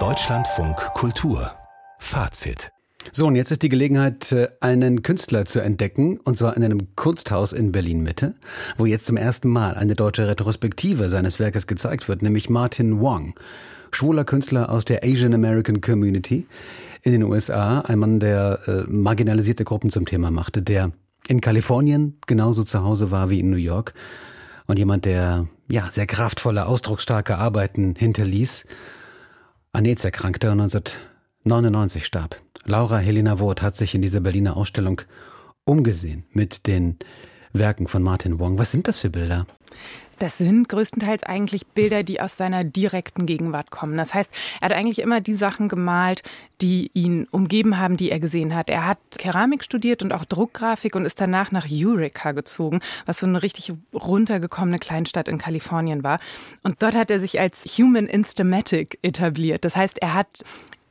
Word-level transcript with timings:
Deutschlandfunk 0.00 0.76
Kultur. 0.94 1.52
Fazit. 2.00 2.72
So, 3.12 3.28
und 3.28 3.36
jetzt 3.36 3.52
ist 3.52 3.62
die 3.62 3.68
Gelegenheit, 3.68 4.32
äh, 4.32 4.48
einen 4.60 5.02
Künstler 5.02 5.44
zu 5.44 5.60
entdecken, 5.60 6.18
und 6.18 6.36
zwar 6.36 6.56
in 6.56 6.64
einem 6.64 6.96
Kunsthaus 6.96 7.52
in 7.52 7.70
Berlin-Mitte, 7.70 8.34
wo 8.78 8.86
jetzt 8.86 9.06
zum 9.06 9.16
ersten 9.16 9.48
Mal 9.48 9.74
eine 9.76 9.94
deutsche 9.94 10.26
Retrospektive 10.26 11.08
seines 11.08 11.38
Werkes 11.38 11.68
gezeigt 11.68 12.08
wird, 12.08 12.22
nämlich 12.22 12.50
Martin 12.50 12.98
Wong, 12.98 13.34
schwuler 13.92 14.24
Künstler 14.24 14.70
aus 14.70 14.84
der 14.84 15.04
Asian 15.04 15.32
American 15.32 15.80
Community 15.80 16.48
in 17.02 17.12
den 17.12 17.22
USA, 17.22 17.82
ein 17.82 18.00
Mann, 18.00 18.18
der 18.18 18.58
äh, 18.66 18.82
marginalisierte 18.88 19.62
Gruppen 19.62 19.90
zum 19.90 20.04
Thema 20.04 20.32
machte, 20.32 20.62
der 20.62 20.90
in 21.28 21.40
Kalifornien 21.40 22.18
genauso 22.26 22.64
zu 22.64 22.82
Hause 22.82 23.12
war 23.12 23.30
wie 23.30 23.38
in 23.38 23.50
New 23.50 23.56
York 23.56 23.94
und 24.66 24.78
jemand, 24.78 25.04
der 25.04 25.48
ja 25.68 25.88
sehr 25.90 26.06
kraftvolle, 26.06 26.66
ausdrucksstarke 26.66 27.36
Arbeiten 27.36 27.94
hinterließ, 27.96 28.66
an 29.72 29.84
AIDS 29.84 30.04
erkrankte 30.04 30.50
und 30.50 30.60
1999 30.60 32.06
starb. 32.06 32.40
Laura 32.64 32.98
Helena 32.98 33.38
Woth 33.38 33.62
hat 33.62 33.76
sich 33.76 33.94
in 33.94 34.02
dieser 34.02 34.20
Berliner 34.20 34.56
Ausstellung 34.56 35.02
umgesehen 35.64 36.24
mit 36.30 36.66
den 36.66 36.98
Werken 37.54 37.86
von 37.86 38.02
Martin 38.02 38.38
Wong. 38.38 38.58
Was 38.58 38.72
sind 38.72 38.88
das 38.88 38.98
für 38.98 39.10
Bilder? 39.10 39.46
Das 40.18 40.38
sind 40.38 40.68
größtenteils 40.68 41.24
eigentlich 41.24 41.66
Bilder, 41.66 42.02
die 42.02 42.20
aus 42.20 42.36
seiner 42.36 42.62
direkten 42.62 43.26
Gegenwart 43.26 43.70
kommen. 43.70 43.96
Das 43.96 44.14
heißt, 44.14 44.30
er 44.60 44.66
hat 44.66 44.72
eigentlich 44.72 45.00
immer 45.00 45.20
die 45.20 45.34
Sachen 45.34 45.68
gemalt, 45.68 46.22
die 46.60 46.90
ihn 46.94 47.26
umgeben 47.30 47.78
haben, 47.78 47.96
die 47.96 48.10
er 48.10 48.20
gesehen 48.20 48.54
hat. 48.54 48.70
Er 48.70 48.86
hat 48.86 48.98
Keramik 49.18 49.64
studiert 49.64 50.02
und 50.02 50.12
auch 50.12 50.24
Druckgrafik 50.24 50.94
und 50.94 51.04
ist 51.04 51.20
danach 51.20 51.50
nach 51.50 51.66
Eureka 51.70 52.32
gezogen, 52.32 52.80
was 53.06 53.20
so 53.20 53.26
eine 53.26 53.42
richtig 53.42 53.72
runtergekommene 53.92 54.78
Kleinstadt 54.78 55.28
in 55.28 55.38
Kalifornien 55.38 56.04
war. 56.04 56.20
Und 56.62 56.82
dort 56.82 56.94
hat 56.94 57.10
er 57.10 57.20
sich 57.20 57.40
als 57.40 57.64
Human 57.78 58.06
Instamatic 58.06 58.98
etabliert. 59.02 59.64
Das 59.64 59.76
heißt, 59.76 59.98
er 59.98 60.14
hat 60.14 60.44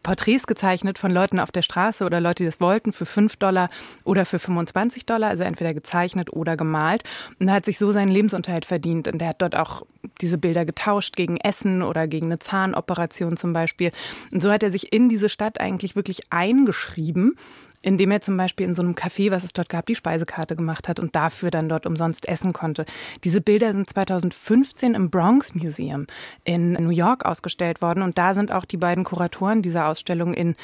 Porträts 0.03 0.45
gezeichnet 0.45 0.99
von 0.99 1.11
Leuten 1.11 1.39
auf 1.39 1.51
der 1.51 1.61
Straße 1.61 2.05
oder 2.05 2.21
Leute, 2.21 2.43
die 2.43 2.49
das 2.49 2.59
wollten, 2.59 2.93
für 2.93 3.05
5 3.05 3.37
Dollar 3.37 3.69
oder 4.03 4.25
für 4.25 4.37
25 4.37 5.05
Dollar, 5.05 5.29
also 5.29 5.43
entweder 5.43 5.73
gezeichnet 5.73 6.31
oder 6.31 6.57
gemalt. 6.57 7.03
Und 7.39 7.47
er 7.47 7.55
hat 7.55 7.65
sich 7.65 7.79
so 7.79 7.91
seinen 7.91 8.11
Lebensunterhalt 8.11 8.65
verdient. 8.65 9.07
Und 9.07 9.21
er 9.21 9.29
hat 9.29 9.41
dort 9.41 9.55
auch 9.55 9.85
diese 10.21 10.37
Bilder 10.37 10.65
getauscht 10.65 11.15
gegen 11.15 11.37
Essen 11.37 11.81
oder 11.81 12.07
gegen 12.07 12.27
eine 12.27 12.39
Zahnoperation 12.39 13.37
zum 13.37 13.53
Beispiel. 13.53 13.91
Und 14.31 14.41
so 14.41 14.51
hat 14.51 14.63
er 14.63 14.71
sich 14.71 14.93
in 14.93 15.09
diese 15.09 15.29
Stadt 15.29 15.59
eigentlich 15.59 15.95
wirklich 15.95 16.31
eingeschrieben 16.31 17.35
indem 17.83 18.09
er 18.09 18.21
zum 18.21 18.35
Beispiel 18.35 18.65
in 18.65 18.73
so 18.73 18.81
einem 18.81 18.95
Café, 18.95 19.29
was 19.29 19.43
es 19.43 19.53
dort 19.53 19.69
gab, 19.69 19.85
die 19.85 19.95
Speisekarte 19.95 20.55
gemacht 20.55 20.87
hat 20.87 20.99
und 20.99 21.15
dafür 21.15 21.51
dann 21.51 21.69
dort 21.69 21.85
umsonst 21.85 22.27
essen 22.27 22.53
konnte. 22.53 22.85
Diese 23.23 23.41
Bilder 23.41 23.71
sind 23.73 23.87
2015 23.89 24.95
im 24.95 25.11
Bronx 25.11 25.53
Museum 25.53 26.07
in 26.43 26.73
New 26.73 26.89
York 26.89 27.25
ausgestellt 27.25 27.81
worden 27.81 28.01
und 28.01 28.17
da 28.17 28.33
sind 28.33 28.51
auch 28.51 28.65
die 28.65 28.77
beiden 28.77 29.03
Kuratoren 29.03 29.61
dieser 29.61 29.87
Ausstellung 29.87 30.33
in 30.33 30.55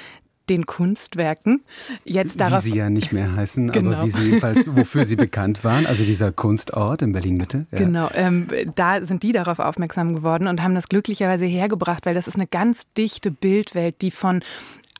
den 0.50 0.66
Kunstwerken. 0.66 1.61
Jetzt 2.03 2.42
darauf, 2.42 2.66
wie 2.66 2.72
sie 2.72 2.78
ja 2.78 2.89
nicht 2.89 3.14
mehr 3.14 3.36
heißen, 3.36 3.72
genau. 3.72 3.92
aber 3.92 4.06
wie 4.06 4.09
sie 4.09 4.23
jedenfalls, 4.23 4.76
wofür 4.76 5.06
sie 5.06 5.16
bekannt 5.16 5.64
waren, 5.64 5.86
also 5.86 6.04
dieser 6.04 6.31
Kunstort 6.31 7.02
in 7.02 7.11
Berlin-Mitte. 7.11 7.67
Ja. 7.72 7.78
Genau, 7.78 8.09
ähm, 8.14 8.48
da 8.76 9.06
sind 9.06 9.23
die 9.23 9.31
darauf 9.31 9.59
aufmerksam 9.59 10.16
geworden 10.16 10.48
und 10.48 10.64
haben 10.64 10.76
das 10.76 10.89
glücklicherweise 10.89 11.45
hergebracht, 11.45 12.06
weil 12.06 12.16
das 12.16 12.28
ist 12.28 12.36
eine 12.36 12.48
ganz 12.48 12.92
dichte 12.94 13.31
Bildwelt, 13.31 14.02
die 14.02 14.11
von 14.11 14.42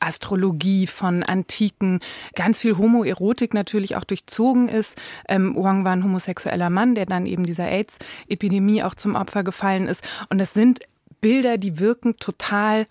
Astrologie, 0.00 0.86
von 0.86 1.22
Antiken, 1.22 2.00
ganz 2.34 2.60
viel 2.60 2.76
Homoerotik 2.76 3.54
natürlich 3.54 3.96
auch 3.96 4.04
durchzogen 4.04 4.68
ist. 4.68 4.98
Ähm, 5.28 5.54
Wang 5.56 5.84
war 5.84 5.92
ein 5.92 6.04
homosexueller 6.04 6.70
Mann, 6.70 6.94
der 6.94 7.06
dann 7.06 7.26
eben 7.26 7.44
dieser 7.44 7.68
AIDS-Epidemie 7.68 8.82
auch 8.82 8.94
zum 8.94 9.14
Opfer 9.14 9.44
gefallen 9.44 9.88
ist. 9.88 10.02
Und 10.28 10.38
das 10.38 10.52
sind 10.52 10.80
Bilder, 11.20 11.58
die 11.58 11.78
wirken 11.78 12.16
total 12.16 12.86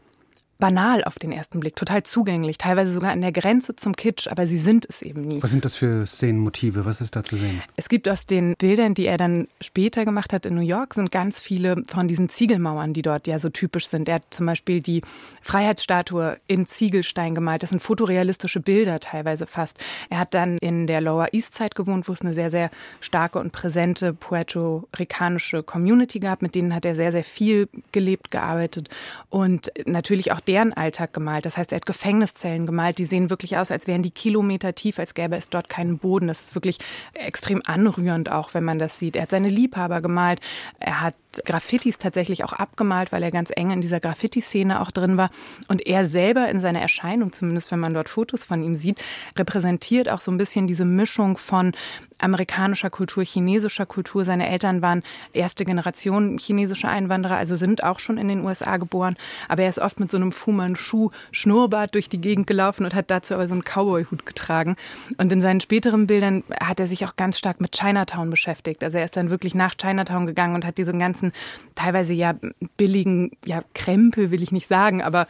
banal 0.60 1.06
auf 1.06 1.18
den 1.18 1.32
ersten 1.32 1.62
Blick, 1.62 1.78
total 1.78 2.04
zugänglich, 2.04 2.58
teilweise 2.58 2.92
sogar 2.92 3.12
an 3.12 3.22
der 3.22 3.32
Grenze 3.32 3.78
zum 3.78 3.96
Kitsch, 3.96 4.28
aber 4.28 4.46
sie 4.46 4.58
sind 4.58 4.86
es 4.90 5.02
eben 5.02 5.22
nie. 5.22 5.42
Was 5.42 5.52
sind 5.52 5.64
das 5.64 5.76
für 5.76 6.06
Szenenmotive? 6.06 6.84
Was 6.84 7.00
ist 7.00 7.16
da 7.16 7.24
zu 7.24 7.38
sehen? 7.38 7.64
Es 7.78 7.88
gibt 7.88 8.10
aus 8.10 8.26
den 8.26 8.56
Bildern, 8.58 8.94
die 8.94 9.06
er 9.06 9.18
dann 9.18 9.48
später 9.62 10.04
gemacht 10.04 10.34
hat 10.34 10.46
in 10.46 10.56
New 10.56 10.62
York, 10.62 10.96
sind 10.96 11.14
ganz 11.14 11.42
viele 11.42 11.82
von 11.88 12.10
diesen 12.10 12.28
Ziegelmauern, 12.28 12.94
die 12.94 13.02
dort 13.02 13.26
ja 13.26 13.40
so 13.40 13.48
typisch 13.48 13.88
sind. 13.88 14.10
Er 14.10 14.16
hat 14.16 14.26
zum 14.32 14.48
Beispiel 14.48 14.82
die 14.82 15.02
Freiheitsstatue 15.42 16.38
in 16.48 16.66
Ziegelstein 16.68 17.36
gemalt. 17.36 17.64
Das 17.64 17.70
sind 17.70 17.82
fotorealistische 17.82 18.60
Bilder 18.60 19.00
teilweise 19.00 19.48
fast. 19.48 19.78
Er 20.10 20.20
hat 20.20 20.34
dann 20.34 20.58
in 20.58 20.88
der 20.88 21.00
Lower 21.00 21.30
East 21.32 21.56
Side 21.56 21.72
gewohnt, 21.74 22.10
wo 22.10 22.12
es 22.12 22.22
eine 22.22 22.34
sehr, 22.34 22.50
sehr 22.50 22.70
starke 23.00 23.40
und 23.40 23.54
präsente 23.54 24.14
puerto-ricanische 24.14 25.64
Community 25.64 26.20
gab. 26.20 26.42
Mit 26.42 26.54
denen 26.54 26.76
hat 26.76 26.84
er 26.84 26.98
sehr, 26.98 27.14
sehr 27.14 27.24
viel 27.24 27.70
gelebt, 27.94 28.30
gearbeitet 28.30 28.90
und 29.30 29.72
natürlich 29.86 30.34
auch 30.34 30.42
deren 30.50 30.74
Alltag 30.74 31.14
gemalt. 31.14 31.46
Das 31.46 31.58
heißt, 31.58 31.72
er 31.72 31.76
hat 31.76 31.86
Gefängniszellen 31.86 32.66
gemalt, 32.66 32.98
die 32.98 33.06
sehen 33.06 33.30
wirklich 33.30 33.58
aus, 33.58 33.70
als 33.70 33.86
wären 33.86 34.02
die 34.02 34.10
Kilometer 34.10 34.74
tief, 34.74 34.98
als 34.98 35.14
gäbe 35.14 35.36
es 35.36 35.50
dort 35.50 35.70
keinen 35.70 36.00
Boden. 36.00 36.28
Das 36.28 36.42
ist 36.42 36.56
wirklich 36.56 36.80
extrem 37.14 37.62
anrührend 37.66 38.32
auch, 38.32 38.56
wenn 38.56 38.64
man 38.64 38.80
das 38.80 38.98
sieht. 38.98 39.16
Er 39.16 39.22
hat 39.22 39.30
seine 39.30 39.50
Liebhaber 39.50 40.02
gemalt, 40.02 40.40
er 40.80 41.02
hat 41.02 41.14
Graffitis 41.46 42.00
tatsächlich 42.00 42.44
auch 42.44 42.54
abgemalt, 42.54 43.12
weil 43.12 43.22
er 43.22 43.30
ganz 43.30 43.52
eng 43.56 43.70
in 43.70 43.82
dieser 43.82 44.00
Graffiti-Szene 44.00 44.82
auch 44.82 44.90
drin 44.90 45.18
war. 45.18 45.30
Und 45.68 45.86
er 45.86 46.06
selber 46.06 46.50
in 46.50 46.60
seiner 46.60 46.82
Erscheinung, 46.82 47.32
zumindest 47.32 47.72
wenn 47.72 47.80
man 47.80 47.94
dort 47.94 48.10
Fotos 48.10 48.44
von 48.44 48.64
ihm 48.64 48.74
sieht, 48.74 48.98
repräsentiert 49.38 50.10
auch 50.10 50.22
so 50.22 50.32
ein 50.32 50.40
bisschen 50.40 50.66
diese 50.66 50.86
Mischung 50.86 51.38
von 51.38 51.74
amerikanischer 52.20 52.90
Kultur, 52.90 53.24
chinesischer 53.24 53.86
Kultur. 53.86 54.26
Seine 54.26 54.50
Eltern 54.50 54.82
waren 54.82 55.04
erste 55.34 55.66
Generation 55.66 56.38
chinesische 56.38 56.88
Einwanderer, 56.88 57.38
also 57.38 57.56
sind 57.56 57.84
auch 57.84 58.00
schon 58.00 58.18
in 58.18 58.28
den 58.28 58.46
USA 58.46 58.78
geboren. 58.78 59.16
Aber 59.48 59.64
er 59.64 59.70
ist 59.70 59.80
oft 59.80 60.00
mit 60.00 60.12
so 60.12 60.18
einem 60.18 60.32
Fu 60.32 60.52
Manchu 60.52 61.10
Schnurrbart 61.32 61.96
durch 61.96 62.10
die 62.10 62.22
Gegend 62.22 62.48
gelaufen 62.48 62.86
und 62.86 62.94
hat 62.94 63.10
dazu 63.10 63.34
aber 63.34 63.48
so 63.48 63.54
einen 63.54 63.64
Cowboy-Hut 63.64 64.26
getragen. 64.26 64.76
Und 65.18 65.32
in 65.32 65.42
seinen 65.42 65.62
späteren 65.62 66.08
Bildern 66.08 66.44
hat 66.62 66.80
er 66.80 66.88
sich 66.88 67.06
auch 67.06 67.16
ganz 67.16 67.38
stark 67.38 67.62
mit 67.62 67.72
Chinatown 67.72 68.30
beschäftigt. 68.30 68.84
Also 68.84 68.98
er 68.98 69.06
ist 69.06 69.18
dann 69.18 69.30
wirklich 69.30 69.56
nach 69.56 69.76
Chinatown 69.76 70.28
gegangen 70.28 70.56
und 70.56 70.66
hat 70.66 70.78
diesen 70.78 71.00
ganzen 71.00 71.34
teilweise 71.76 72.14
ja 72.14 72.36
billigen, 72.78 73.32
ja 73.46 73.64
Krempel 73.74 74.32
will 74.32 74.44
ich 74.44 74.52
nicht 74.52 74.68
sagen, 74.68 75.02
aber 75.02 75.28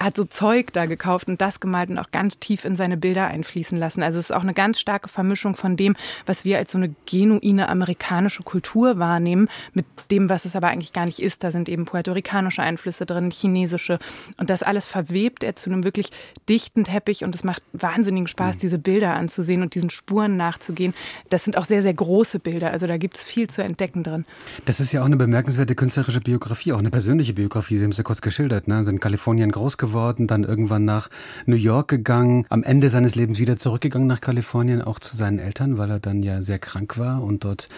hat 0.00 0.16
so 0.16 0.24
Zeug 0.24 0.72
da 0.72 0.86
gekauft 0.86 1.28
und 1.28 1.40
das 1.40 1.60
gemalt 1.60 1.90
und 1.90 1.98
auch 1.98 2.10
ganz 2.10 2.38
tief 2.38 2.64
in 2.64 2.76
seine 2.76 2.96
Bilder 2.96 3.26
einfließen 3.26 3.78
lassen. 3.78 4.02
Also 4.02 4.18
es 4.18 4.30
ist 4.30 4.36
auch 4.36 4.42
eine 4.42 4.54
ganz 4.54 4.80
starke 4.80 5.08
Vermischung 5.08 5.56
von 5.56 5.76
dem, 5.76 5.96
was 6.26 6.44
wir 6.44 6.58
als 6.58 6.72
so 6.72 6.78
eine 6.78 6.94
genuine 7.06 7.68
amerikanische 7.68 8.42
Kultur 8.42 8.98
wahrnehmen, 8.98 9.48
mit 9.72 9.86
dem, 10.10 10.28
was 10.28 10.44
es 10.44 10.54
aber 10.54 10.68
eigentlich 10.68 10.92
gar 10.92 11.06
nicht 11.06 11.20
ist. 11.20 11.42
Da 11.44 11.50
sind 11.50 11.68
eben 11.68 11.84
puerto-ricanische 11.84 12.62
Einflüsse 12.62 13.06
drin, 13.06 13.30
chinesische 13.30 13.98
und 14.36 14.50
das 14.50 14.62
alles 14.62 14.86
verwebt 14.86 15.42
er 15.42 15.56
zu 15.56 15.70
einem 15.70 15.84
wirklich 15.84 16.10
dichten 16.48 16.84
Teppich 16.84 17.24
und 17.24 17.34
es 17.34 17.44
macht 17.44 17.62
wahnsinnigen 17.72 18.26
Spaß, 18.26 18.56
mhm. 18.56 18.60
diese 18.60 18.78
Bilder 18.78 19.14
anzusehen 19.14 19.62
und 19.62 19.74
diesen 19.74 19.90
Spuren 19.90 20.36
nachzugehen. 20.36 20.94
Das 21.30 21.44
sind 21.44 21.56
auch 21.56 21.64
sehr, 21.64 21.82
sehr 21.82 21.94
große 21.94 22.38
Bilder, 22.38 22.72
also 22.72 22.86
da 22.86 22.96
gibt 22.96 23.16
es 23.16 23.24
viel 23.24 23.48
zu 23.48 23.62
entdecken 23.62 24.02
drin. 24.02 24.24
Das 24.64 24.80
ist 24.80 24.92
ja 24.92 25.00
auch 25.00 25.06
eine 25.06 25.16
bemerkenswerte 25.16 25.74
künstlerische 25.74 26.20
Biografie, 26.20 26.72
auch 26.72 26.78
eine 26.78 26.90
persönliche 26.90 27.32
Biografie. 27.32 27.76
Sie 27.76 27.84
haben 27.84 27.90
es 27.90 27.98
ja 27.98 28.04
kurz 28.04 28.20
geschildert, 28.20 28.68
ne? 28.68 28.84
sind 28.84 28.98
in 28.98 29.00
Kalifornien 29.00 29.52
groß 29.52 29.78
geworden, 29.78 30.26
dann 30.26 30.42
irgendwann 30.42 30.84
nach 30.84 31.08
New 31.46 31.56
York 31.56 31.88
gegangen, 31.88 32.46
am 32.48 32.62
Ende 32.62 32.88
seines 32.88 33.14
Lebens 33.14 33.38
wieder 33.38 33.56
zurückgegangen 33.56 34.08
nach 34.08 34.20
Kalifornien, 34.20 34.82
auch 34.82 34.98
zu 34.98 35.16
seinen 35.16 35.38
Eltern, 35.38 35.78
weil 35.78 35.90
er 35.90 36.00
dann 36.08 36.22
ja 36.22 36.42
sehr 36.42 36.58
krank 36.58 36.98
war 36.98 37.22
und 37.22 37.44
dort 37.44 37.68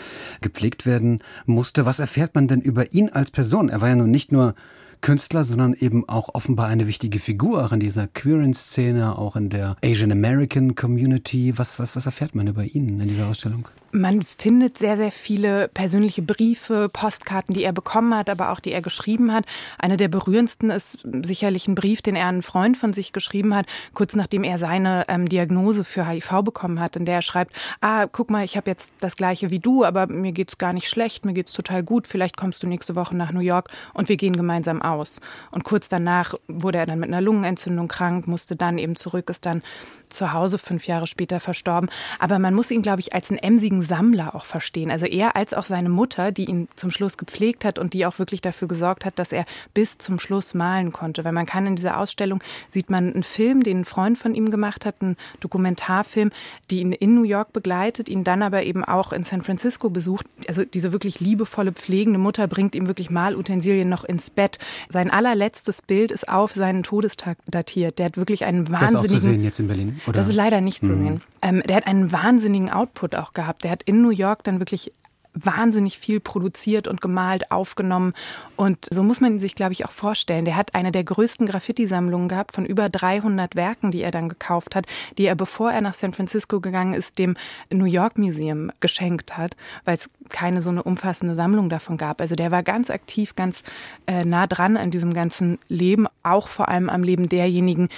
gepflegt 0.41 0.87
werden 0.87 1.21
musste. 1.47 1.87
Was 1.87 1.99
erfährt 1.99 2.35
man 2.35 2.49
denn 2.49 2.61
über 2.61 2.93
ihn 2.93 3.11
als 3.11 3.31
Person? 3.31 3.69
Er 3.69 3.81
war 3.81 3.89
ja 3.89 3.97
nun 3.97 4.11
nicht 4.11 4.33
nur 4.33 4.55
Künstler, 5.01 5.45
sondern 5.45 5.75
eben 5.75 6.09
auch 6.09 6.35
offenbar 6.35 6.69
eine 6.69 6.87
wichtige 6.87 7.19
Figur 7.19 7.65
auch 7.65 7.73
in 7.73 7.81
dieser 7.81 8.07
queeren 8.07 8.55
Szene, 8.55 9.19
auch 9.19 9.37
in 9.37 9.49
der 9.49 9.77
Asian 9.85 10.13
American 10.13 10.75
Community. 10.75 11.57
Was, 11.57 11.79
was, 11.79 11.97
was 11.97 12.07
erfährt 12.07 12.35
man 12.35 12.47
über 12.47 12.65
ihn 12.65 13.01
in 13.01 13.09
dieser 13.09 13.27
Ausstellung? 13.27 13.67
Man 13.93 14.23
findet 14.23 14.79
sehr, 14.79 14.97
sehr 14.97 15.11
viele 15.11 15.67
persönliche 15.69 16.23
Briefe, 16.23 16.89
Postkarten, 16.89 17.55
die 17.55 17.65
er 17.65 17.73
bekommen 17.73 18.15
hat, 18.15 18.31
aber 18.31 18.51
auch 18.51 18.61
die 18.61 18.71
er 18.71 18.83
geschrieben 18.83 19.33
hat. 19.33 19.47
Eine 19.79 19.97
der 19.97 20.07
berührendsten 20.07 20.71
ist 20.71 21.01
sicherlich 21.25 21.67
ein 21.67 21.75
Brief, 21.75 22.01
den 22.01 22.15
er 22.15 22.29
einen 22.29 22.43
Freund 22.43 22.77
von 22.77 22.93
sich 22.93 23.13
geschrieben 23.13 23.55
hat, 23.55 23.67
kurz 23.93 24.15
nachdem 24.15 24.45
er 24.45 24.59
seine 24.59 25.07
ähm, 25.09 25.29
Diagnose 25.29 25.83
für 25.83 26.07
HIV 26.07 26.43
bekommen 26.45 26.79
hat, 26.79 26.95
in 26.95 27.05
der 27.05 27.17
er 27.17 27.23
schreibt, 27.23 27.57
ah, 27.81 28.07
guck 28.07 28.31
mal, 28.31 28.45
ich 28.45 28.57
habe 28.57 28.71
jetzt 28.71 28.93
das 29.01 29.17
gleiche 29.17 29.51
wie 29.51 29.59
du, 29.59 29.85
aber 29.85 30.07
mir 30.07 30.33
geht's 30.33 30.57
gar 30.59 30.73
nicht 30.73 30.89
schlecht, 30.89 31.25
mir 31.25 31.33
geht's 31.33 31.53
total 31.53 31.83
gut, 31.83 32.07
vielleicht 32.07 32.37
kommst 32.37 32.63
du 32.63 32.69
nächste 32.69 32.95
Woche 32.95 33.17
nach 33.17 33.33
New 33.33 33.41
York 33.41 33.71
und 33.93 34.09
wir 34.09 34.17
gehen 34.17 34.37
gemeinsam 34.37 34.83
aus. 34.83 35.21
Und 35.51 35.65
kurz 35.65 35.89
danach 35.89 36.35
wurde 36.47 36.79
er 36.79 36.87
dann 36.87 37.01
mit 37.01 37.09
einer 37.09 37.21
Lungenentzündung 37.21 37.89
krank, 37.89 38.29
musste 38.29 38.55
dann 38.55 38.79
eben 38.79 38.95
zurück, 38.95 39.31
ist 39.31 39.47
dann 39.47 39.63
zu 40.11 40.33
Hause 40.33 40.59
fünf 40.59 40.87
Jahre 40.87 41.07
später 41.07 41.41
verstorben. 41.41 41.91
Aber 42.19 42.39
man 42.39 42.55
muss 42.55 42.71
ihn, 42.71 42.83
glaube 42.83 43.01
ich, 43.01 43.15
als 43.15 43.31
einen 43.31 43.39
emsigen 43.39 43.80
richtigen 43.81 43.83
Sammler 43.83 44.35
auch 44.35 44.45
verstehen. 44.45 44.91
Also 44.91 45.07
er 45.07 45.37
als 45.37 45.55
auch 45.55 45.65
seine 45.65 45.89
Mutter, 45.89 46.33
die 46.33 46.45
ihn 46.45 46.69
zum 46.77 46.91
Schluss 46.91 47.17
gepflegt 47.17 47.65
hat 47.65 47.79
und 47.79 47.93
die 47.93 48.07
auch 48.07 48.19
wirklich 48.19 48.41
dafür 48.41 48.69
gesorgt 48.69 49.05
hat, 49.05 49.19
dass 49.19 49.33
er 49.33 49.45
bis 49.75 49.99
zum 49.99 50.19
Schluss 50.19 50.55
malen 50.55 50.93
konnte. 50.93 51.25
Weil 51.25 51.33
man 51.33 51.47
kann 51.47 51.67
in 51.67 51.77
dieser 51.77 51.99
Ausstellung, 51.99 52.43
sieht 52.71 52.91
man 52.91 53.13
einen 53.13 53.23
Film, 53.23 53.63
den 53.63 53.81
ein 53.81 53.85
Freund 53.85 54.19
von 54.19 54.35
ihm 54.35 54.51
gemacht 54.51 54.87
hat, 54.87 54.97
einen 55.01 55.17
Dokumentarfilm, 55.41 56.31
die 56.71 56.81
ihn 56.81 56.93
in 56.93 57.15
New 57.15 57.25
York 57.25 57.53
begleitet, 57.53 58.09
ihn 58.09 58.25
dann 58.25 58.43
aber 58.43 58.63
eben 58.65 58.85
auch 58.85 59.13
in 59.13 59.25
San 59.25 59.43
Francisco 59.43 59.91
besucht. 59.91 60.27
Also 60.49 60.65
diese 60.65 60.93
wirklich 60.93 61.21
liebevolle, 61.21 61.73
pflegende 61.73 62.19
Mutter 62.19 62.47
bringt 62.47 62.75
ihm 62.75 62.87
wirklich 62.87 63.11
Malutensilien 63.11 63.89
noch 63.89 64.05
ins 64.05 64.31
Bett. 64.31 64.59
Sein 64.89 65.11
allerletztes 65.11 65.83
Bild 65.83 66.11
ist 66.11 66.29
auf 66.29 66.55
seinen 66.55 66.83
Todestag 66.83 67.39
datiert. 67.47 67.99
Der 67.99 68.07
hat 68.07 68.17
wirklich 68.17 68.45
einen 68.45 68.71
wahnsinnigen... 68.71 69.03
Das 69.03 69.05
ist 69.05 69.11
auch 69.11 69.15
zu 69.15 69.19
sehen 69.19 69.45
jetzt 69.45 69.61
in 69.61 69.67
Berlin? 69.69 70.01
Oder? 70.07 70.17
Das 70.17 70.29
ist 70.29 70.35
leider 70.35 70.61
nicht 70.61 70.85
zu 70.85 70.93
mhm. 70.93 71.07
sehen. 71.07 71.23
Ähm, 71.43 71.63
der 71.67 71.77
hat 71.77 71.87
einen 71.87 72.13
wahnsinnigen 72.13 72.71
Output 72.71 73.15
auch 73.15 73.33
gehabt. 73.33 73.65
Der 73.65 73.70
hat 73.71 73.83
in 73.83 74.03
New 74.03 74.11
York 74.11 74.45
dann 74.45 74.59
wirklich 74.59 74.93
wahnsinnig 75.35 75.99
viel 75.99 76.21
produziert 76.21 76.89
und 76.89 77.01
gemalt, 77.01 77.51
aufgenommen. 77.51 78.15
Und 78.57 78.87
so 78.91 79.03
muss 79.03 79.21
man 79.21 79.39
sich, 79.39 79.55
glaube 79.55 79.73
ich, 79.73 79.85
auch 79.85 79.91
vorstellen. 79.91 80.45
Der 80.45 80.57
hat 80.57 80.75
eine 80.75 80.93
der 80.93 81.05
größten 81.05 81.47
Graffiti-Sammlungen 81.47 82.29
gehabt 82.29 82.53
von 82.53 82.67
über 82.67 82.89
300 82.89 83.55
Werken, 83.55 83.91
die 83.91 84.03
er 84.03 84.11
dann 84.11 84.29
gekauft 84.29 84.75
hat, 84.75 84.87
die 85.19 85.27
er, 85.27 85.37
bevor 85.37 85.71
er 85.71 85.81
nach 85.81 85.95
San 85.95 86.13
Francisco 86.13 86.61
gegangen 86.61 86.95
ist, 86.95 87.19
dem 87.19 87.37
New 87.73 87.85
York 87.85 88.19
Museum 88.19 88.73
geschenkt 88.81 89.37
hat, 89.37 89.57
weil 89.85 89.95
es 89.95 90.11
keine 90.29 90.63
so 90.63 90.71
eine 90.71 90.83
umfassende 90.83 91.35
Sammlung 91.35 91.69
davon 91.69 91.97
gab. 91.97 92.21
Also 92.21 92.35
der 92.35 92.51
war 92.51 92.63
ganz 92.63 92.91
aktiv, 92.91 93.37
ganz 93.37 93.63
äh, 94.07 94.25
nah 94.25 94.47
dran 94.47 94.77
an 94.77 94.91
diesem 94.91 95.15
ganzen 95.15 95.59
Leben, 95.69 96.07
auch 96.23 96.49
vor 96.49 96.69
allem 96.69 96.89
am 96.89 97.03
Leben 97.03 97.29
derjenigen, 97.29 97.89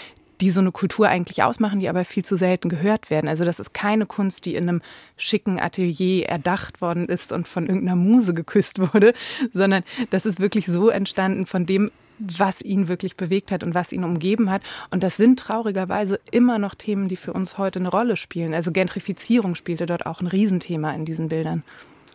die 0.43 0.51
so 0.51 0.61
eine 0.61 0.73
Kultur 0.73 1.09
eigentlich 1.09 1.43
ausmachen, 1.45 1.79
die 1.79 1.89
aber 1.89 2.05
viel 2.05 2.25
zu 2.25 2.37
selten 2.37 2.69
gehört 2.69 3.11
werden. 3.11 3.29
Also 3.29 3.45
das 3.45 3.61
ist 3.61 3.73
keine 3.73 4.07
Kunst, 4.07 4.45
die 4.45 4.57
in 4.57 4.69
einem 4.69 4.83
schicken 5.17 5.61
Atelier 5.61 6.27
erdacht 6.27 6.81
worden 6.81 7.07
ist 7.07 7.31
und 7.31 7.47
von 7.47 7.67
irgendeiner 7.67 7.97
Muse 7.97 8.35
geküsst 8.35 8.81
wurde, 8.81 9.15
sondern 9.53 9.85
das 10.11 10.27
ist 10.27 10.41
wirklich 10.41 10.67
so 10.67 10.89
entstanden 10.89 11.47
von 11.47 11.65
dem, 11.65 11.93
was 12.19 12.61
ihn 12.61 12.89
wirklich 12.89 13.17
bewegt 13.17 13.53
hat 13.53 13.63
und 13.63 13.75
was 13.75 13.93
ihn 13.93 14.03
umgeben 14.03 14.51
hat. 14.51 14.63
Und 14.91 15.05
das 15.05 15.17
sind 15.17 15.39
traurigerweise 15.39 16.19
immer 16.33 16.59
noch 16.59 16.75
Themen, 16.75 17.09
die 17.09 17.17
für 17.17 17.33
uns 17.33 17.57
heute 17.57 17.79
eine 17.79 17.89
Rolle 17.89 18.17
spielen. 18.17 18.53
Also 18.53 18.73
Gentrifizierung 18.73 19.55
spielte 19.55 19.87
dort 19.87 20.07
auch 20.07 20.21
ein 20.21 20.27
Riesenthema 20.27 20.93
in 20.93 21.05
diesen 21.05 21.29
Bildern. 21.29 21.63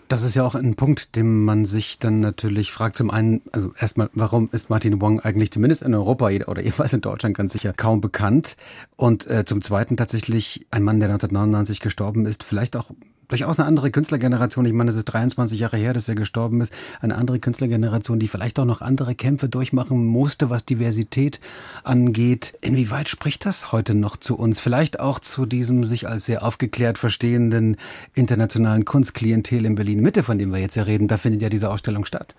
Das 0.07 0.23
ist 0.23 0.35
ja 0.35 0.45
auch 0.45 0.55
ein 0.55 0.75
Punkt, 0.75 1.15
den 1.17 1.43
man 1.43 1.65
sich 1.65 1.99
dann 1.99 2.21
natürlich 2.21 2.71
fragt. 2.71 2.95
Zum 2.95 3.11
einen, 3.11 3.41
also 3.51 3.73
erstmal, 3.77 4.09
warum 4.13 4.49
ist 4.51 4.69
Martin 4.69 5.01
Wong 5.01 5.19
eigentlich 5.19 5.51
zumindest 5.51 5.81
in 5.81 5.93
Europa 5.93 6.27
oder 6.47 6.61
jeweils 6.63 6.93
in 6.93 7.01
Deutschland 7.01 7.35
ganz 7.35 7.53
sicher 7.53 7.73
kaum 7.73 7.99
bekannt? 7.99 8.55
Und 8.95 9.27
äh, 9.27 9.43
zum 9.43 9.61
zweiten 9.61 9.97
tatsächlich 9.97 10.65
ein 10.71 10.83
Mann, 10.83 10.99
der 10.99 11.09
1999 11.09 11.81
gestorben 11.81 12.25
ist, 12.25 12.43
vielleicht 12.43 12.77
auch 12.77 12.91
durchaus 13.27 13.59
eine 13.59 13.67
andere 13.67 13.91
Künstlergeneration. 13.91 14.65
Ich 14.65 14.73
meine, 14.73 14.89
es 14.89 14.95
ist 14.95 15.05
23 15.05 15.59
Jahre 15.59 15.77
her, 15.77 15.93
dass 15.93 16.07
er 16.07 16.15
gestorben 16.15 16.61
ist. 16.61 16.73
Eine 17.01 17.15
andere 17.15 17.39
Künstlergeneration, 17.39 18.19
die 18.19 18.27
vielleicht 18.27 18.59
auch 18.59 18.65
noch 18.65 18.81
andere 18.81 19.15
Kämpfe 19.15 19.49
durchmachen 19.49 20.05
musste, 20.05 20.49
was 20.49 20.65
Diversität 20.65 21.39
angeht. 21.83 22.57
Inwieweit 22.61 23.09
spricht 23.09 23.45
das 23.45 23.71
heute 23.71 23.93
noch 23.93 24.17
zu 24.17 24.37
uns? 24.37 24.59
Vielleicht 24.59 24.99
auch 24.99 25.19
zu 25.19 25.45
diesem 25.45 25.83
sich 25.83 26.07
als 26.07 26.25
sehr 26.25 26.43
aufgeklärt 26.43 26.97
verstehenden 26.97 27.77
internationalen 28.13 28.85
Kunstklientel 28.85 29.65
in 29.65 29.75
Berlin 29.75 30.01
Mitte, 30.01 30.23
von 30.23 30.37
dem 30.37 30.51
wir 30.51 30.59
jetzt 30.59 30.75
ja 30.75 30.83
reden. 30.83 31.07
Da 31.07 31.17
findet 31.17 31.41
ja 31.41 31.49
diese 31.49 31.69
Ausstellung 31.69 32.05
statt. 32.05 32.35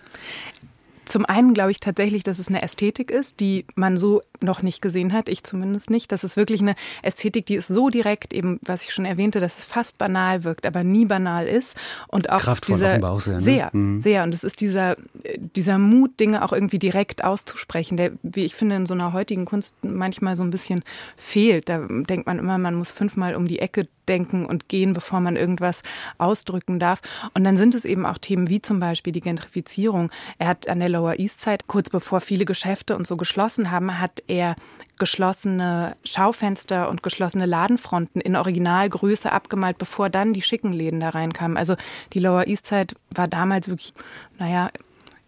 Zum 1.08 1.24
einen 1.24 1.54
glaube 1.54 1.70
ich 1.70 1.80
tatsächlich, 1.80 2.22
dass 2.22 2.38
es 2.38 2.48
eine 2.48 2.62
Ästhetik 2.62 3.10
ist, 3.10 3.40
die 3.40 3.64
man 3.74 3.96
so 3.96 4.22
noch 4.40 4.62
nicht 4.62 4.82
gesehen 4.82 5.12
hat, 5.12 5.28
ich 5.28 5.42
zumindest 5.42 5.90
nicht. 5.90 6.12
Das 6.12 6.22
ist 6.22 6.36
wirklich 6.36 6.60
eine 6.60 6.74
Ästhetik, 7.02 7.46
die 7.46 7.54
ist 7.54 7.68
so 7.68 7.88
direkt, 7.88 8.32
eben, 8.32 8.60
was 8.62 8.84
ich 8.84 8.92
schon 8.92 9.04
erwähnte, 9.04 9.40
dass 9.40 9.60
es 9.60 9.64
fast 9.64 9.98
banal 9.98 10.44
wirkt, 10.44 10.66
aber 10.66 10.84
nie 10.84 11.06
banal 11.06 11.46
ist. 11.46 11.76
Und 12.08 12.30
auch 12.30 12.40
Kraftvoll 12.40 12.76
dieser, 12.76 12.90
offenbar 12.90 13.12
auch 13.12 13.20
sehr. 13.20 13.34
Ne? 13.36 13.40
Sehr, 13.40 13.70
mhm. 13.72 14.00
sehr. 14.00 14.22
Und 14.22 14.34
es 14.34 14.44
ist 14.44 14.60
dieser, 14.60 14.96
dieser 15.36 15.78
Mut, 15.78 16.18
Dinge 16.20 16.44
auch 16.44 16.52
irgendwie 16.52 16.78
direkt 16.78 17.24
auszusprechen, 17.24 17.96
der, 17.96 18.12
wie 18.22 18.44
ich 18.44 18.54
finde, 18.54 18.76
in 18.76 18.86
so 18.86 18.94
einer 18.94 19.12
heutigen 19.12 19.44
Kunst 19.44 19.74
manchmal 19.82 20.36
so 20.36 20.42
ein 20.42 20.50
bisschen 20.50 20.82
fehlt. 21.16 21.68
Da 21.68 21.86
denkt 21.88 22.26
man 22.26 22.38
immer, 22.38 22.58
man 22.58 22.74
muss 22.74 22.92
fünfmal 22.92 23.34
um 23.34 23.46
die 23.46 23.58
Ecke 23.58 23.88
denken 24.08 24.46
und 24.46 24.68
gehen, 24.68 24.94
bevor 24.94 25.20
man 25.20 25.36
irgendwas 25.36 25.82
ausdrücken 26.16 26.78
darf. 26.78 27.00
Und 27.34 27.44
dann 27.44 27.56
sind 27.56 27.74
es 27.74 27.84
eben 27.84 28.06
auch 28.06 28.18
Themen 28.18 28.48
wie 28.48 28.62
zum 28.62 28.80
Beispiel 28.80 29.12
die 29.12 29.20
Gentrifizierung. 29.20 30.10
Er 30.38 30.48
hat 30.48 30.68
an 30.68 30.80
der 30.80 30.88
Lower 30.88 31.18
East 31.18 31.42
Side, 31.42 31.58
kurz 31.66 31.90
bevor 31.90 32.20
viele 32.20 32.46
Geschäfte 32.46 32.96
und 32.96 33.06
so 33.06 33.16
geschlossen 33.16 33.70
haben, 33.70 34.00
hat 34.00 34.22
er 34.26 34.56
geschlossene 34.98 35.96
Schaufenster 36.04 36.88
und 36.88 37.02
geschlossene 37.02 37.46
Ladenfronten 37.46 38.20
in 38.20 38.34
Originalgröße 38.34 39.30
abgemalt, 39.30 39.78
bevor 39.78 40.10
dann 40.10 40.32
die 40.32 40.42
schicken 40.42 40.72
Läden 40.72 41.00
da 41.00 41.10
reinkamen. 41.10 41.56
Also 41.56 41.76
die 42.14 42.18
Lower 42.18 42.46
East 42.46 42.66
Side 42.66 42.94
war 43.14 43.28
damals 43.28 43.68
wirklich, 43.68 43.92
naja, 44.38 44.70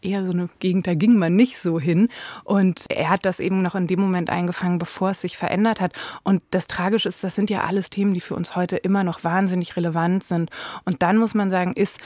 eher 0.03 0.25
so 0.25 0.33
eine 0.33 0.49
Gegend, 0.59 0.87
da 0.87 0.95
ging 0.95 1.17
man 1.17 1.35
nicht 1.37 1.59
so 1.59 1.79
hin. 1.81 2.09
Und 2.45 2.85
er 2.89 3.11
hat 3.11 3.25
das 3.25 3.41
eben 3.41 3.63
noch 3.63 3.75
in 3.75 3.87
dem 3.87 4.01
Moment 4.01 4.31
eingefangen, 4.31 4.79
bevor 4.79 5.11
es 5.11 5.21
sich 5.21 5.37
verändert 5.37 5.81
hat. 5.81 5.93
Und 6.23 6.43
das 6.51 6.67
Tragische 6.67 7.09
ist, 7.09 7.23
das 7.25 7.35
sind 7.35 7.51
ja 7.51 7.65
alles 7.65 7.91
Themen, 7.91 8.15
die 8.15 8.21
für 8.21 8.35
uns 8.35 8.57
heute 8.57 8.77
immer 8.77 9.05
noch 9.05 9.25
wahnsinnig 9.25 9.77
relevant 9.77 10.25
sind. 10.25 10.51
Und 10.85 11.03
dann 11.03 11.19
muss 11.19 11.35
man 11.35 11.51
sagen, 11.51 11.73
ist 11.73 11.99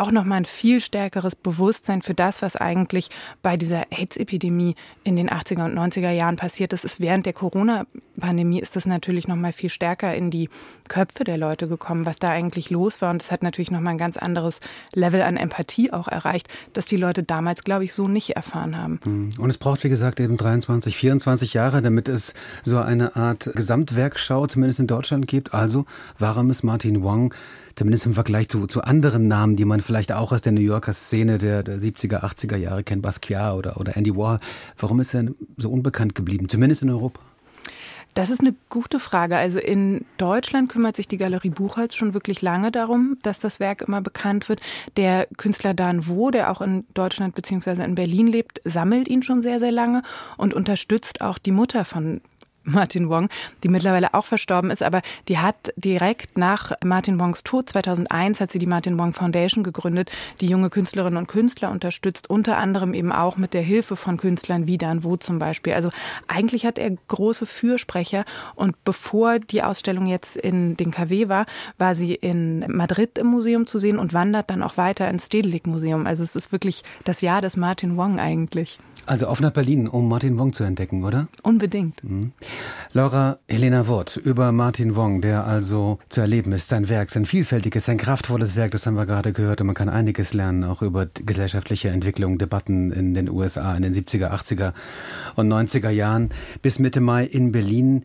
auch 0.00 0.10
nochmal 0.10 0.38
ein 0.38 0.44
viel 0.44 0.80
stärkeres 0.80 1.34
Bewusstsein 1.34 2.02
für 2.02 2.14
das, 2.14 2.42
was 2.42 2.56
eigentlich 2.56 3.10
bei 3.42 3.56
dieser 3.56 3.90
AIDS-Epidemie 3.90 4.74
in 5.04 5.16
den 5.16 5.30
80er 5.30 5.64
und 5.64 5.78
90er 5.78 6.10
Jahren 6.10 6.36
passiert 6.36 6.72
ist. 6.72 7.00
während 7.00 7.26
der 7.26 7.32
Corona-Pandemie 7.32 8.60
ist 8.60 8.76
das 8.76 8.86
natürlich 8.86 9.28
nochmal 9.28 9.52
viel 9.52 9.70
stärker 9.70 10.14
in 10.14 10.30
die 10.30 10.48
Köpfe 10.88 11.24
der 11.24 11.38
Leute 11.38 11.68
gekommen, 11.68 12.06
was 12.06 12.18
da 12.18 12.30
eigentlich 12.30 12.70
los 12.70 13.00
war. 13.00 13.10
Und 13.10 13.22
es 13.22 13.30
hat 13.30 13.42
natürlich 13.42 13.70
nochmal 13.70 13.94
ein 13.94 13.98
ganz 13.98 14.16
anderes 14.16 14.60
Level 14.92 15.22
an 15.22 15.36
Empathie 15.36 15.92
auch 15.92 16.08
erreicht, 16.08 16.48
das 16.72 16.86
die 16.86 16.96
Leute 16.96 17.22
damals, 17.22 17.64
glaube 17.64 17.84
ich, 17.84 17.92
so 17.92 18.08
nicht 18.08 18.30
erfahren 18.30 18.76
haben. 18.76 19.00
Mhm. 19.04 19.28
Und 19.38 19.50
es 19.50 19.58
braucht, 19.58 19.84
wie 19.84 19.88
gesagt, 19.88 20.20
eben 20.20 20.36
23, 20.36 20.96
24 20.96 21.54
Jahre, 21.54 21.82
damit 21.82 22.08
es 22.08 22.34
so 22.62 22.78
eine 22.78 23.16
Art 23.16 23.50
Gesamtwerkschau 23.54 24.46
zumindest 24.46 24.80
in 24.80 24.86
Deutschland 24.86 25.26
gibt. 25.26 25.54
Also, 25.54 25.84
warum 26.18 26.50
ist 26.50 26.62
Martin 26.62 27.02
Wong 27.02 27.34
zumindest 27.78 28.06
im 28.06 28.14
Vergleich 28.14 28.48
zu, 28.48 28.66
zu 28.66 28.82
anderen 28.82 29.28
Namen, 29.28 29.56
die 29.56 29.64
man 29.64 29.80
vielleicht 29.88 30.12
auch 30.12 30.32
aus 30.32 30.42
der 30.42 30.52
New 30.52 30.60
Yorker 30.60 30.92
Szene 30.92 31.38
der, 31.38 31.62
der 31.62 31.78
70er, 31.78 32.22
80er 32.22 32.56
Jahre 32.56 32.84
kennt, 32.84 33.00
Basquiat 33.00 33.54
oder, 33.54 33.80
oder 33.80 33.96
Andy 33.96 34.14
Warhol. 34.14 34.38
Warum 34.76 35.00
ist 35.00 35.14
er 35.14 35.24
so 35.56 35.70
unbekannt 35.70 36.14
geblieben, 36.14 36.46
zumindest 36.50 36.82
in 36.82 36.90
Europa? 36.90 37.20
Das 38.12 38.30
ist 38.30 38.40
eine 38.40 38.54
gute 38.68 38.98
Frage. 38.98 39.38
Also 39.38 39.58
in 39.58 40.04
Deutschland 40.18 40.68
kümmert 40.68 40.96
sich 40.96 41.08
die 41.08 41.16
Galerie 41.16 41.48
Buchholz 41.48 41.94
schon 41.94 42.12
wirklich 42.12 42.42
lange 42.42 42.70
darum, 42.70 43.16
dass 43.22 43.38
das 43.38 43.60
Werk 43.60 43.80
immer 43.80 44.02
bekannt 44.02 44.50
wird. 44.50 44.60
Der 44.98 45.26
Künstler 45.38 45.72
Dan 45.72 46.06
Wo, 46.06 46.30
der 46.30 46.50
auch 46.50 46.60
in 46.60 46.84
Deutschland 46.92 47.34
bzw. 47.34 47.82
in 47.82 47.94
Berlin 47.94 48.26
lebt, 48.26 48.60
sammelt 48.64 49.08
ihn 49.08 49.22
schon 49.22 49.40
sehr, 49.40 49.58
sehr 49.58 49.72
lange 49.72 50.02
und 50.36 50.52
unterstützt 50.52 51.22
auch 51.22 51.38
die 51.38 51.52
Mutter 51.52 51.86
von 51.86 52.20
Martin 52.68 53.08
Wong, 53.08 53.28
die 53.62 53.68
mittlerweile 53.68 54.14
auch 54.14 54.24
verstorben 54.24 54.70
ist, 54.70 54.82
aber 54.82 55.02
die 55.28 55.38
hat 55.38 55.72
direkt 55.76 56.38
nach 56.38 56.72
Martin 56.84 57.18
Wongs 57.18 57.42
Tod 57.42 57.68
2001 57.68 58.40
hat 58.40 58.50
sie 58.50 58.58
die 58.58 58.66
Martin 58.66 58.98
Wong 58.98 59.12
Foundation 59.12 59.64
gegründet, 59.64 60.10
die 60.40 60.46
junge 60.46 60.70
Künstlerinnen 60.70 61.18
und 61.18 61.26
Künstler 61.26 61.70
unterstützt, 61.70 62.30
unter 62.30 62.58
anderem 62.58 62.94
eben 62.94 63.12
auch 63.12 63.36
mit 63.36 63.54
der 63.54 63.62
Hilfe 63.62 63.96
von 63.96 64.16
Künstlern 64.16 64.66
wie 64.66 64.78
Dan 64.78 65.04
Wo 65.04 65.16
zum 65.16 65.38
Beispiel. 65.38 65.74
Also 65.74 65.90
eigentlich 66.26 66.66
hat 66.66 66.78
er 66.78 66.90
große 67.08 67.46
Fürsprecher 67.46 68.24
und 68.54 68.82
bevor 68.84 69.38
die 69.38 69.62
Ausstellung 69.62 70.06
jetzt 70.06 70.36
in 70.36 70.76
den 70.76 70.90
KW 70.90 71.28
war, 71.28 71.46
war 71.78 71.94
sie 71.94 72.14
in 72.14 72.60
Madrid 72.68 73.18
im 73.18 73.26
Museum 73.28 73.66
zu 73.66 73.78
sehen 73.78 73.98
und 73.98 74.12
wandert 74.12 74.50
dann 74.50 74.62
auch 74.62 74.76
weiter 74.76 75.08
ins 75.08 75.26
Stedelijk 75.26 75.66
Museum. 75.66 76.06
Also 76.06 76.22
es 76.22 76.36
ist 76.36 76.52
wirklich 76.52 76.82
das 77.04 77.20
Jahr 77.20 77.40
des 77.40 77.56
Martin 77.56 77.96
Wong 77.96 78.18
eigentlich. 78.18 78.78
Also 79.08 79.26
auf 79.26 79.40
nach 79.40 79.52
Berlin, 79.52 79.88
um 79.88 80.06
Martin 80.06 80.38
Wong 80.38 80.52
zu 80.52 80.64
entdecken, 80.64 81.02
oder? 81.02 81.28
Unbedingt. 81.42 82.04
Mhm. 82.04 82.32
Laura 82.92 83.38
Helena 83.48 83.86
Wort 83.86 84.18
über 84.18 84.52
Martin 84.52 84.96
Wong, 84.96 85.22
der 85.22 85.46
also 85.46 85.98
zu 86.10 86.20
erleben 86.20 86.52
ist, 86.52 86.68
sein 86.68 86.90
Werk, 86.90 87.10
sein 87.10 87.24
vielfältiges, 87.24 87.86
sein 87.86 87.96
kraftvolles 87.96 88.54
Werk, 88.54 88.72
das 88.72 88.84
haben 88.84 88.96
wir 88.96 89.06
gerade 89.06 89.32
gehört 89.32 89.62
und 89.62 89.66
man 89.66 89.74
kann 89.74 89.88
einiges 89.88 90.34
lernen, 90.34 90.62
auch 90.62 90.82
über 90.82 91.06
gesellschaftliche 91.06 91.88
Entwicklung, 91.88 92.36
Debatten 92.36 92.92
in 92.92 93.14
den 93.14 93.30
USA 93.30 93.74
in 93.74 93.82
den 93.82 93.94
70er, 93.94 94.30
80er 94.30 94.74
und 95.36 95.50
90er 95.50 95.88
Jahren 95.88 96.28
bis 96.60 96.78
Mitte 96.78 97.00
Mai 97.00 97.24
in 97.24 97.50
Berlin 97.50 98.04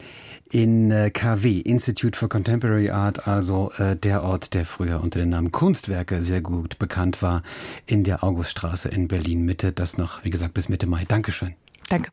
in 0.53 0.91
äh, 0.91 1.09
KW, 1.09 1.57
Institute 1.57 2.15
for 2.15 2.29
Contemporary 2.29 2.91
Art, 2.91 3.27
also 3.27 3.71
äh, 3.79 3.95
der 3.95 4.23
Ort, 4.23 4.53
der 4.53 4.65
früher 4.65 5.01
unter 5.01 5.19
dem 5.19 5.29
Namen 5.29 5.51
Kunstwerke 5.51 6.21
sehr 6.21 6.41
gut 6.41 6.77
bekannt 6.77 7.23
war, 7.23 7.41
in 7.87 8.03
der 8.03 8.23
Auguststraße 8.23 8.87
in 8.87 9.07
Berlin 9.07 9.45
Mitte. 9.45 9.71
Das 9.71 9.97
noch, 9.97 10.23
wie 10.23 10.29
gesagt, 10.29 10.53
bis 10.53 10.69
Mitte 10.69 10.85
Mai. 10.93 11.05
Dankeschön. 11.05 11.55
Danke. 11.89 12.11